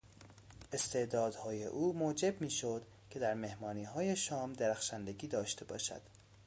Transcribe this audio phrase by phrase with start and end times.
[0.73, 6.01] استعدادهای او موجب میشد که در مهمانیهای شام درخشندگی داشته باشد.